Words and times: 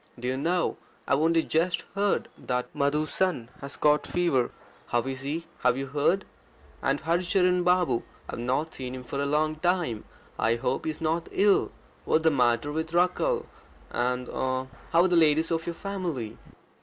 Do 0.19 0.27
you 0.27 0.35
know, 0.35 0.77
I've 1.07 1.19
only 1.19 1.43
just 1.43 1.83
heard 1.93 2.27
that 2.35 2.73
Madhu's 2.73 3.11
son 3.11 3.51
has 3.59 3.77
got 3.77 4.07
fever. 4.07 4.49
How 4.87 5.03
is 5.03 5.21
he? 5.21 5.45
Have 5.59 5.77
you 5.77 5.85
heard? 5.85 6.25
And 6.81 6.99
Hari 7.01 7.21
Charan 7.21 7.63
Babu 7.63 8.01
I've 8.27 8.39
not 8.39 8.73
seen 8.73 8.95
him 8.95 9.03
for 9.03 9.19
a 9.21 9.27
long 9.27 9.57
time 9.57 10.05
I 10.39 10.55
hope 10.55 10.85
he 10.85 10.89
is 10.89 11.01
not 11.01 11.29
ill. 11.31 11.71
What's 12.05 12.23
the 12.23 12.31
matter 12.31 12.71
with 12.71 12.93
Rakkhal? 12.95 13.45
And, 13.91 14.27
er 14.27 14.31
er, 14.63 14.67
how 14.91 15.03
are 15.03 15.07
the 15.07 15.15
ladies 15.15 15.51
of 15.51 15.67
your 15.67 15.75
family?" 15.75 16.35